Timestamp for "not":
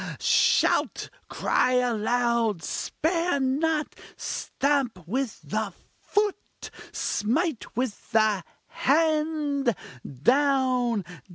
3.39-3.93